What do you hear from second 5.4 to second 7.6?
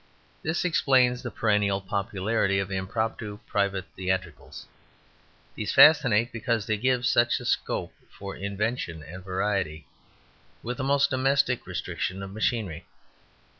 These fascinate because they give such a